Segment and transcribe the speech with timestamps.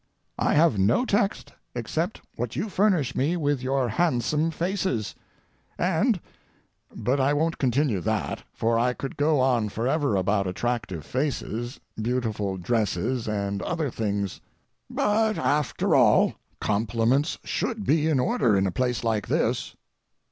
[0.39, 5.13] I have no text except what you furnish me with your handsome faces,
[5.77, 12.57] and—but I won't continue that, for I could go on forever about attractive faces, beautiful
[12.57, 14.41] dresses, and other things.
[14.89, 19.75] But, after all, compliments should be in order in a place like this.